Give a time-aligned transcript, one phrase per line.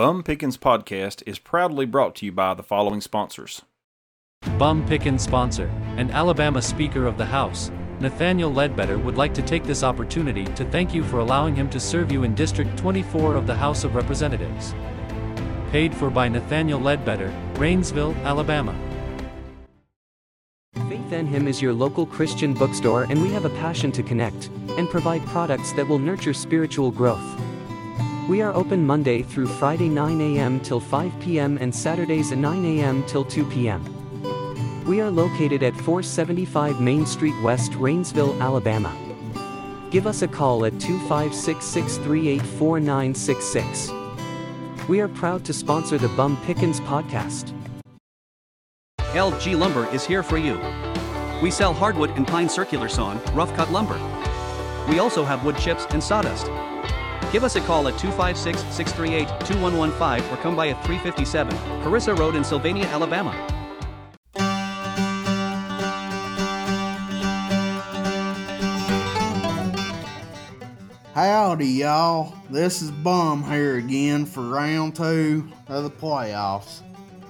[0.00, 3.60] Bum Pickins Podcast is proudly brought to you by the following sponsors.
[4.56, 9.62] Bum Pickins sponsor and Alabama Speaker of the House, Nathaniel Ledbetter would like to take
[9.62, 13.46] this opportunity to thank you for allowing him to serve you in District 24 of
[13.46, 14.74] the House of Representatives.
[15.70, 18.74] Paid for by Nathaniel Ledbetter, Rainsville, Alabama.
[20.88, 24.46] Faith and Him is your local Christian bookstore, and we have a passion to connect
[24.78, 27.49] and provide products that will nurture spiritual growth.
[28.28, 30.60] We are open Monday through Friday 9 a.m.
[30.60, 31.58] till 5 p.m.
[31.58, 33.02] and Saturdays 9 a.m.
[33.06, 33.82] till 2 p.m.
[34.86, 38.94] We are located at 475 Main Street West, Rainsville, Alabama.
[39.90, 43.90] Give us a call at 256 638 4966.
[44.88, 47.52] We are proud to sponsor the Bum Pickins podcast.
[49.12, 50.60] LG Lumber is here for you.
[51.42, 53.98] We sell hardwood and pine circular sawn, rough cut lumber.
[54.88, 56.46] We also have wood chips and sawdust.
[57.32, 62.34] Give us a call at 256 638 2115 or come by at 357 Carissa Road
[62.34, 63.30] in Sylvania, Alabama.
[71.14, 72.34] Howdy, y'all.
[72.50, 76.80] This is Bum here again for round two of the playoffs.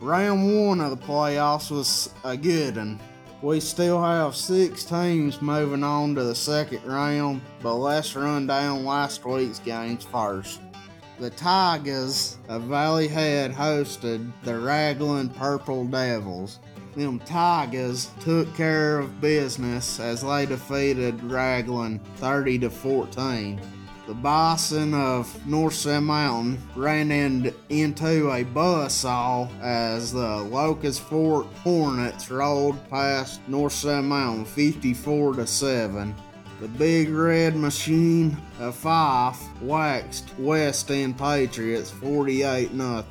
[0.00, 2.98] Round one of the playoffs was a good one.
[3.44, 8.86] We still have six teams moving on to the second round, but let's run down
[8.86, 10.62] last week's games first.
[11.18, 16.58] The Tigers of Valley Head hosted the Ragland Purple Devils.
[16.96, 23.60] Them Tigers took care of business as they defeated Ragland 30 to 14.
[24.06, 31.46] The bison of North Sand Mountain ran in, into a buzzsaw as the Locust Fork
[31.62, 36.14] Hornets rolled past North Sand Mountain 54 to 7.
[36.60, 43.04] The Big Red Machine of Fyffe waxed West End Patriots 48 0.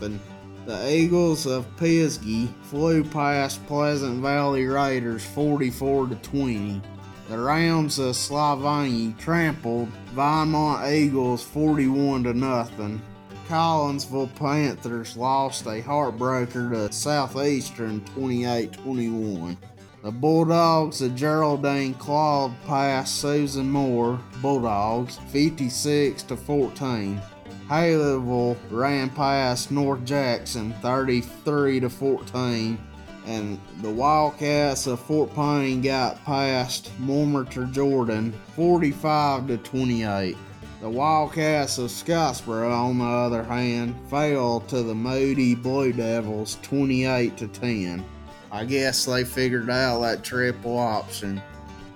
[0.67, 6.81] The Eagles of Pisgah flew past Pleasant Valley Raiders 44 to 20.
[7.29, 13.01] The Rams of Sylvania trampled Vinemont Eagles 41 to nothing.
[13.47, 19.57] Collinsville Panthers lost a heartbreaker to Southeastern 28-21.
[20.03, 27.21] The Bulldogs of Geraldine clawed past Susan Moore Bulldogs 56 to 14.
[27.69, 32.77] Haleyville ran past North Jackson 33 to 14
[33.25, 40.37] and the Wildcats of Fort Payne got past Mortimer Jordan 45 to 28.
[40.81, 47.37] The Wildcats of Scottsboro, on the other hand, fell to the Moody Blue Devils 28
[47.37, 48.03] to 10.
[48.51, 51.41] I guess they figured out that triple option.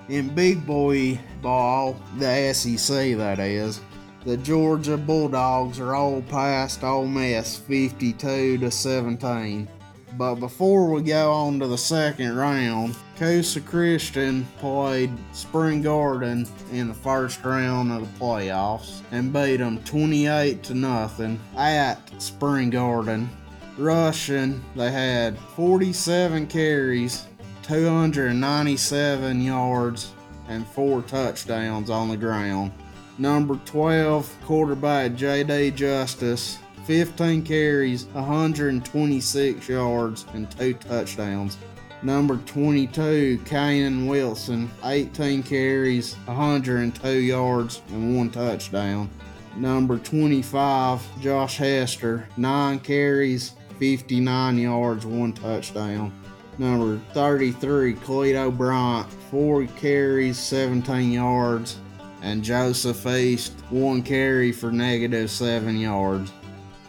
[0.07, 3.81] In big boy ball, the SEC that is,
[4.23, 9.67] the Georgia Bulldogs are all past Ole Miss 52 to 17.
[10.13, 16.87] But before we go on to the second round, Coosa Christian played Spring Garden in
[16.87, 23.29] the first round of the playoffs and beat them 28 to nothing at Spring Garden.
[23.77, 27.25] Rushing, they had 47 carries,
[27.63, 30.13] 297 yards,
[30.47, 32.71] and four touchdowns on the ground.
[33.19, 35.71] Number 12 quarterback J.D.
[35.71, 41.57] Justice 15 carries, 126 yards, and two touchdowns.
[42.01, 49.09] Number 22, Kanan Wilson, 18 carries, 102 yards, and one touchdown.
[49.57, 56.13] Number 25, Josh Hester, 9 carries, 59 yards, one touchdown.
[56.57, 61.79] Number 33, Cleto Bryant, 4 carries, 17 yards,
[62.21, 66.31] and Joseph East, 1 carry for negative 7 yards.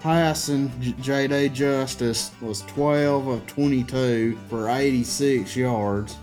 [0.01, 0.71] Passing,
[1.01, 1.49] J.D.
[1.49, 6.17] Justice was 12 of 22 for 86 yards.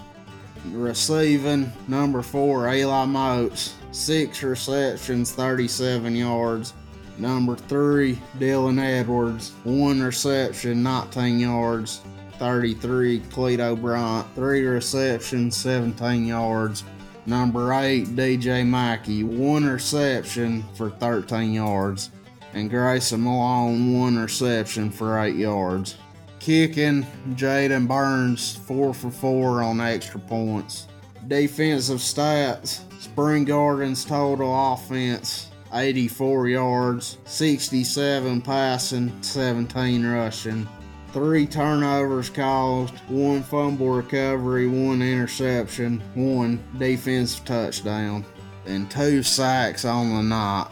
[0.72, 6.74] Receiving, number 4, Eli Moats, 6 receptions, 37 yards.
[7.18, 12.02] Number 3, Dylan Edwards, 1 reception, 19 yards.
[12.40, 16.86] 33, Cleto Bryant, 3 receptions, 17 yards.
[17.26, 22.12] Number 8, DJ Mackey, 1 reception for 13 yards
[22.56, 25.98] and Grayson Malone one reception for eight yards.
[26.40, 30.88] Kicking, Jaden Burns four for four on extra points.
[31.28, 40.68] Defensive stats, Spring Gardens total offense 84 yards, 67 passing, 17 rushing.
[41.12, 48.24] Three turnovers caused, one fumble recovery, one interception, one defensive touchdown,
[48.66, 50.68] and two sacks on the night.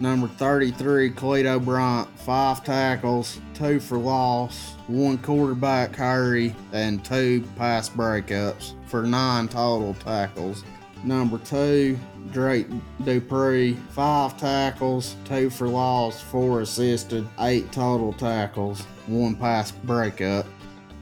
[0.00, 7.90] Number 33, Cleto Bryant, five tackles, two for loss, one quarterback hurry, and two pass
[7.90, 10.64] breakups for nine total tackles.
[11.04, 11.98] Number two,
[12.32, 12.66] Drake
[13.04, 20.46] Dupree, five tackles, two for loss, four assisted, eight total tackles, one pass breakup.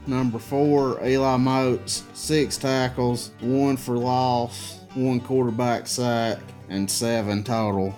[0.07, 7.95] Number four, Eli Moats, six tackles, one for loss, one quarterback sack, and seven total.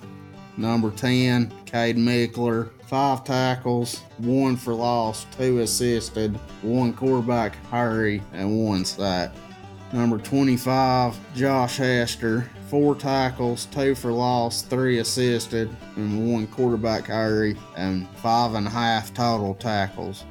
[0.62, 8.64] Number 10, Cade Mickler, five tackles, one for loss, two assisted, one quarterback hurry, and
[8.64, 9.32] one sack.
[9.92, 17.58] Number 25, Josh Hester, four tackles, two for loss, three assisted, and one quarterback hurry,
[17.76, 20.26] and five and a half total tackles.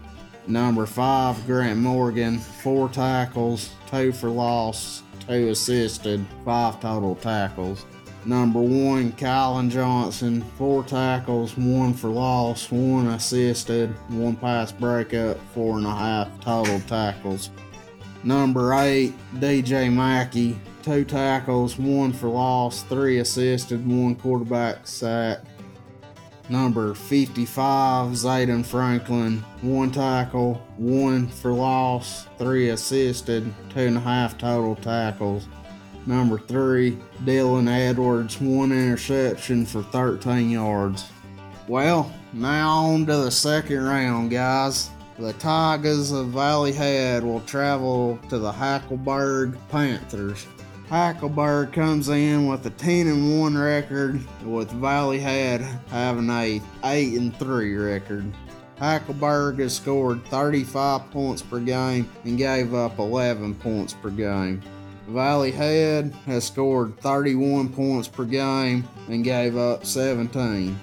[0.46, 7.84] Number five, Grant Morgan, four tackles, two for loss, two assisted, five total tackles.
[8.26, 15.78] Number one, Kylan Johnson, four tackles, one for loss, one assisted, one pass breakup, four
[15.78, 17.50] and a half total tackles.
[18.22, 25.38] Number eight, DJ Mackey, two tackles, one for loss, three assisted, one quarterback sack.
[26.50, 34.36] Number 55, Zayden Franklin, one tackle, one for loss, three assisted, two and a half
[34.36, 35.46] total tackles.
[36.10, 41.08] Number three, Dylan Edwards, one interception for 13 yards.
[41.68, 44.90] Well, now on to the second round, guys.
[45.20, 50.48] The Tigers of Valley Head will travel to the Hackleburg Panthers.
[50.88, 55.60] Hackleburg comes in with a 10 and 1 record, with Valley Head
[55.90, 58.32] having a 8 and 3 record.
[58.80, 64.60] Hackleburg has scored 35 points per game and gave up 11 points per game.
[65.10, 70.78] Valley Head has scored 31 points per game and gave up 17.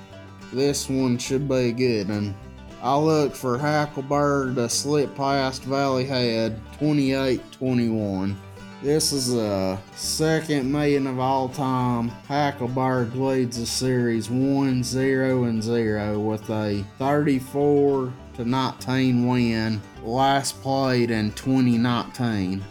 [0.52, 2.36] This one should be a good, and
[2.82, 8.38] I look for Hackleburg to slip past Valley Head 28 21.
[8.84, 12.12] This is the second meeting of all time.
[12.28, 20.62] Hackleburg leads the series 1 0 and 0 with a 34 to 19 win, last
[20.62, 22.62] played in 2019.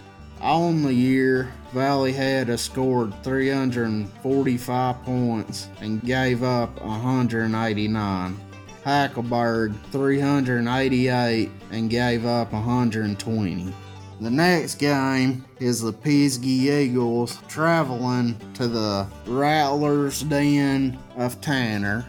[0.41, 8.41] On the year, Valley Head has scored 345 points and gave up 189.
[8.85, 13.75] Hackleburg 388 and gave up 120.
[14.21, 22.07] The next game is the Pisgah Eagles traveling to the Rattlers Den of Tanner.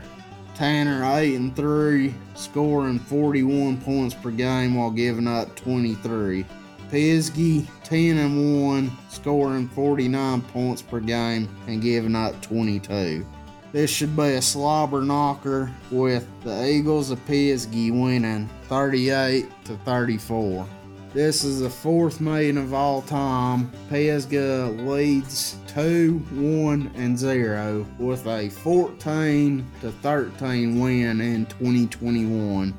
[0.53, 6.45] Tanner 8 and 3, scoring 41 points per game while giving up 23.
[6.89, 13.25] Pisgah 10 and 1, scoring 49 points per game and giving up 22.
[13.74, 20.66] This should be a slobber knocker with the Eagles of Pisgah winning 38 to 34.
[21.13, 23.72] This is the fourth meeting of all time.
[23.89, 32.74] Pisgah leads 2 1 and 0 with a 14 to 13 win in 2021.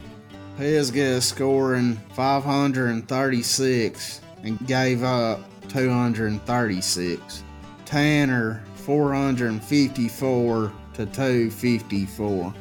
[0.60, 7.44] Is scoring 536 and gave up 236.
[7.84, 12.54] Tanner 454 to 254.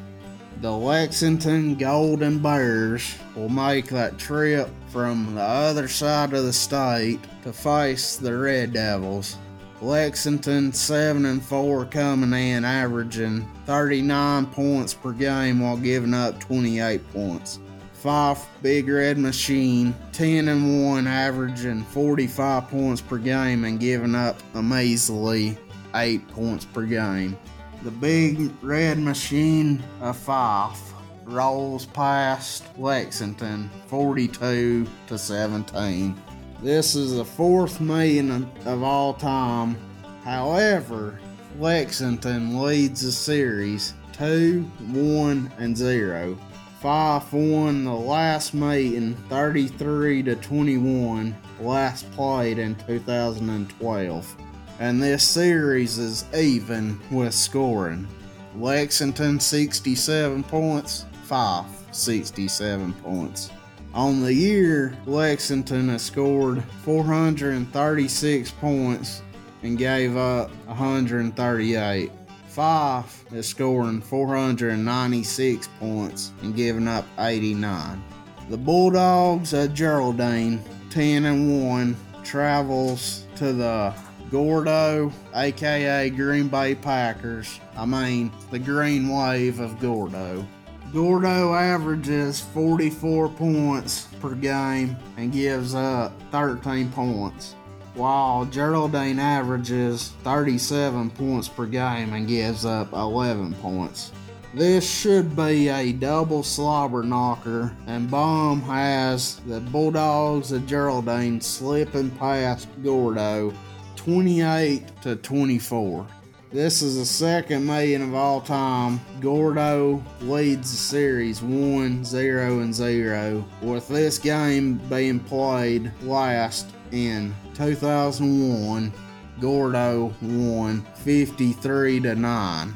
[0.61, 7.19] The Lexington Golden Bears will make that trip from the other side of the state
[7.41, 9.37] to face the Red Devils.
[9.81, 17.11] Lexington 7 and 4 coming in averaging 39 points per game while giving up 28
[17.11, 17.59] points.
[18.03, 24.37] Fyffe Big Red Machine 10 and 1 averaging 45 points per game and giving up
[24.53, 25.57] a measly
[25.95, 27.37] 8 points per game.
[27.83, 30.93] The Big Red Machine of Fyffe
[31.25, 36.15] rolls past Lexington 42 to 17.
[36.61, 39.77] This is the fourth meeting of all time.
[40.23, 41.19] However,
[41.59, 46.37] Lexington leads the series 2 1 and 0.
[46.81, 54.37] Fyffe won the last meeting 33 to 21, last played in 2012
[54.79, 58.07] and this series is even with scoring.
[58.55, 63.49] Lexington 67 points, Fyffe 67 points.
[63.93, 69.23] On the year, Lexington has scored 436 points
[69.63, 72.11] and gave up 138.
[72.57, 78.03] Fyffe is scoring 496 points and giving up 89.
[78.49, 80.59] The Bulldogs of Geraldine,
[80.89, 83.93] 10 and 1, travels to the
[84.31, 87.59] Gordo, aka Green Bay Packers.
[87.77, 90.43] I mean, the green wave of Gordo.
[90.91, 97.53] Gordo averages 44 points per game and gives up 13 points,
[97.97, 104.11] while Geraldine averages 37 points per game and gives up 11 points.
[104.53, 112.11] This should be a double slobber knocker, and Bum has the Bulldogs of Geraldine slipping
[112.11, 113.53] past Gordo
[113.95, 116.07] 28 to 24.
[116.49, 119.01] This is the second million of all time.
[119.19, 127.35] Gordo leads the series 1 0 and 0, with this game being played last in
[127.57, 128.93] 2001.
[129.39, 132.75] Gordo won 53 to 9.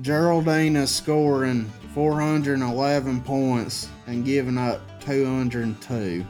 [0.00, 6.24] Geraldine is scoring 411 points and giving up 202.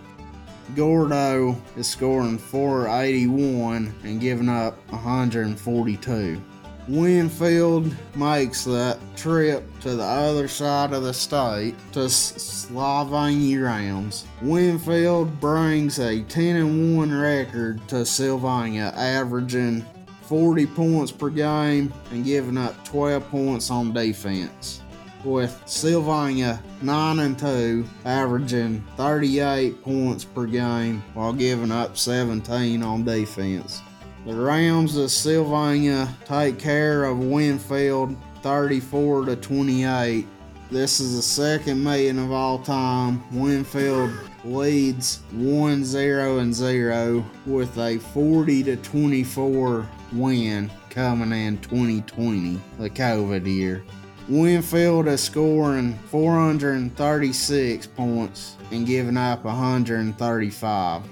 [0.75, 6.43] Gordo is scoring 481 and giving up 142.
[6.89, 14.27] Winfield makes that trip to the other side of the state to Sylvania rounds.
[14.41, 19.87] Winfield brings a 10 and 1 record to Sylvania, averaging
[20.23, 24.81] 40 points per game and giving up 12 points on defense.
[25.25, 33.05] With Sylvania 9 and 2, averaging 38 points per game while giving up 17 on
[33.05, 33.83] defense.
[34.25, 40.29] The Rams of Sylvania take care of Winfield 34 to 28.
[40.71, 43.21] This is the second million of all time.
[43.33, 44.13] Winfield
[44.45, 52.91] leads 1 0 and 0 with a 40 to 24 win coming in 2020, the
[52.91, 53.83] COVID year.
[54.29, 61.03] Winfield is scoring 436 points and giving up 135.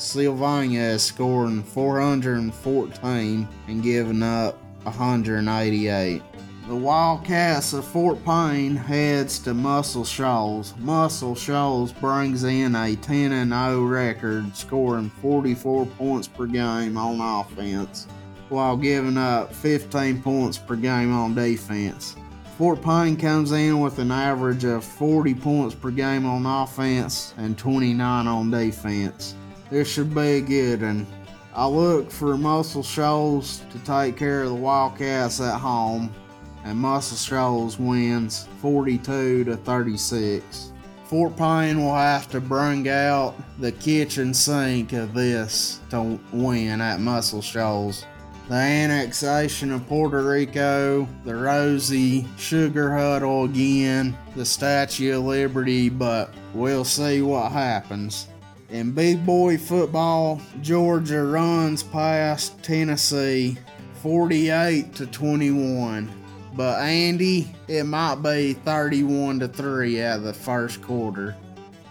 [0.00, 6.22] Sylvania is scoring 414 and giving up 188.
[6.66, 10.74] The Wildcats of Fort Payne heads to Muscle Shoals.
[10.78, 18.06] Muscle Shoals brings in a 10 0 record, scoring 44 points per game on offense
[18.48, 22.16] while giving up 15 points per game on defense.
[22.56, 27.58] Fort Payne comes in with an average of 40 points per game on offense and
[27.58, 29.34] 29 on defense.
[29.70, 31.06] This should be a good one.
[31.54, 36.12] I look for Muscle Shoals to take care of the Wildcats at home,
[36.64, 40.72] and Muscle Shoals wins 42 to 36.
[41.04, 47.00] Fort Payne will have to bring out the kitchen sink of this to win at
[47.00, 48.04] Muscle Shoals
[48.50, 56.34] the annexation of Puerto Rico, the Rosie Sugar Huddle again, the Statue of Liberty, but
[56.52, 58.26] we'll see what happens.
[58.70, 63.58] In big boy football, Georgia runs past Tennessee
[63.94, 66.08] 48 to 21.
[66.54, 71.36] But Andy, it might be 31 to 3 out of the first quarter.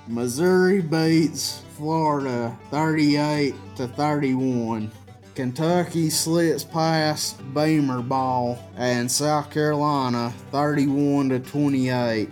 [0.08, 4.90] Missouri beats Florida 38 to 31.
[5.36, 12.30] Kentucky slits past Beamer ball and South Carolina 31 to 28.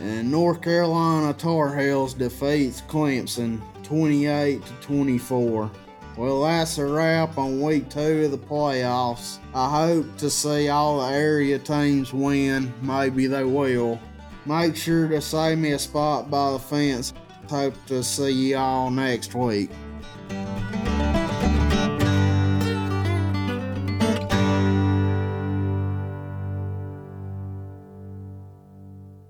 [0.00, 5.70] And North Carolina Tar Heels defeats Clemson 28 to 24.
[6.18, 9.38] Well, that's a wrap on week two of the playoffs.
[9.54, 12.72] I hope to see all the area teams win.
[12.82, 13.98] Maybe they will.
[14.44, 17.14] Make sure to save me a spot by the fence.
[17.48, 19.70] Hope to see y'all next week.